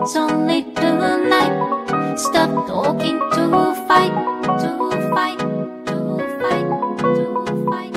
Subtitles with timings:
[0.00, 1.52] it's only tonight.
[2.16, 4.12] Stop talking to fight,
[4.60, 4.70] to
[5.12, 5.38] fight,
[5.86, 5.96] to
[6.40, 6.66] fight,
[7.16, 7.26] to
[7.68, 7.92] fight.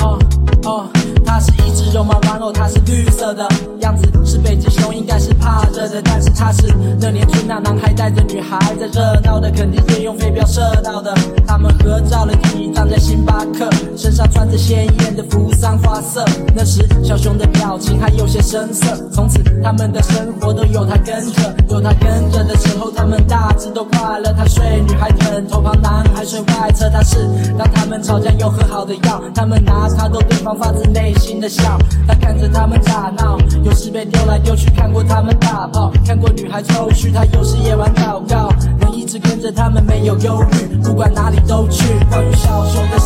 [0.00, 0.18] 哦
[0.64, 0.88] 哦，
[1.24, 2.83] 它是一只绒毛玩偶，它是绿
[3.17, 3.47] 色的
[3.79, 6.67] 样子，是北极熊，应该是怕热的，但是它是
[6.99, 11.13] 那年春那男孩带着女孩在热闹的，肯定是用飞镖射到的。
[11.47, 16.25] 他们合照了第一张在星巴克，身上穿着鲜艳的扶桑花色。
[16.53, 24.33] 那时小熊的表情还有些生涩，从此他们的生活都有他跟着，有他跟着的时候，他们大致都快乐。
[24.33, 26.89] 他睡女孩枕头旁，男孩睡外侧。
[26.89, 27.27] 他是
[27.57, 31.77] 当他们吵架又和好的药，他们拿他逗对方发自内心的笑。
[32.07, 37.13] 他看着他们长闹，有时被丢来丢去，看过他们打炮，看过女孩抽搐。
[37.13, 41.83] 他有时夜晚祷告，能一直跟着他们，没有忧郁，不管哪里都去。
[42.09, 42.99] 关于小熊的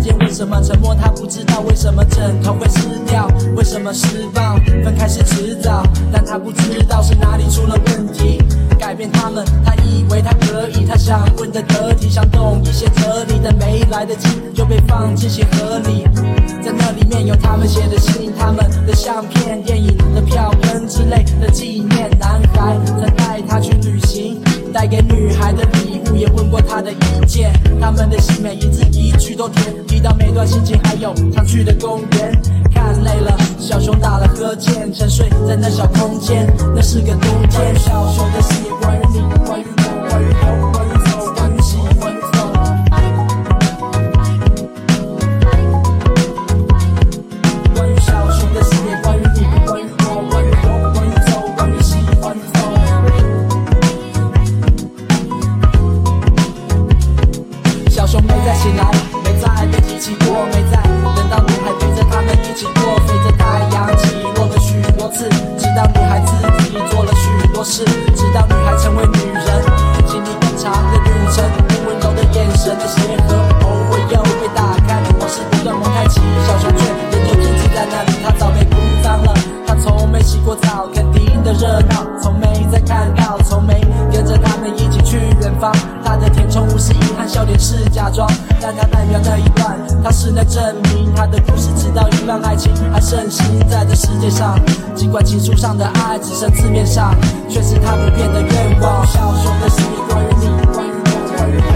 [0.00, 8.38] 间为什么沉默，他不知道为什么枕头会湿掉，为什么施暴分开是迟早，但他不知道是哪里出了问题。
[8.78, 16.04] 改变他们，他以为他可以，他想问得得体，想懂一些哲理，但没来得及就被放进鞋盒里。
[16.62, 22.10] 在那里面有他们写的信，他们的相片、电影的票根之类的纪念。
[22.18, 24.40] 男孩曾带她去旅行，
[24.72, 27.52] 带给女孩的礼物，也问过她的意见。
[27.78, 28.82] 他们的信每一字
[29.40, 32.38] 一句都甜，提到每段心情，还有常去的公园。
[32.74, 36.46] 看累了，小熊打了呵欠，沉睡在那小空间。
[36.74, 39.80] 那是个冬天，小熊的世界关于你，关于我，
[40.10, 42.36] 关于我，关于走，关于喜，关于否。
[47.74, 52.58] 关于小熊的世界，关于你，关于我，关于我，关于走，关于喜，关于否。
[57.88, 58.84] 小熊没再醒来，
[62.60, 65.26] 起过，随着太阳起落了许多次，
[65.56, 66.36] 直到女孩自
[66.68, 69.64] 己做了许多事，直到女孩成为女人，
[70.06, 71.42] 经历更长的旅程，
[71.88, 73.34] 温柔的眼神的鞋盒，
[73.64, 79.32] 偶尔又被打开，往事不断蒙太奇，小熊却仍旧静止在那里，它早被铺脏了，
[79.66, 83.80] 它从没洗过澡，肯定的热闹，从没再看到，从没
[84.12, 85.72] 跟着他们一起去远方，
[86.04, 88.28] 他的填充物是一，笑脸是假装，
[88.60, 94.58] 但它代表那一段，它是来证明他的故事，直到一半爱情还盛行在这世界上，
[94.96, 97.14] 尽管情书上的爱只剩字面上，
[97.48, 99.06] 却是他不变的愿望。
[99.06, 101.69] 小熊的世界关于你，关于我，关于我，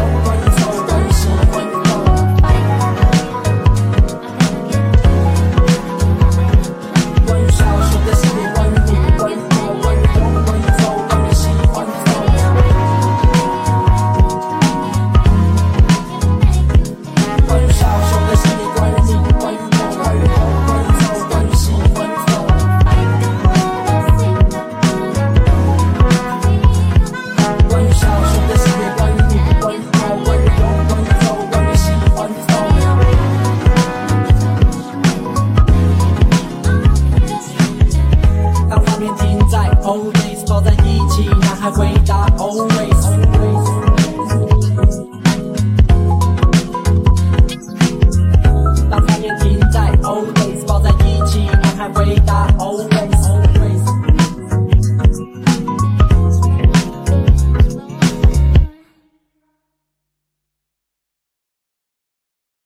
[39.95, 41.94] 在 always 抱在一起，男孩回